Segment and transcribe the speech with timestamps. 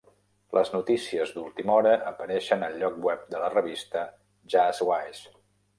[0.57, 4.07] Les notícies d'última hora apareixen al lloc web de la revista
[4.57, 5.29] "Jazzwise".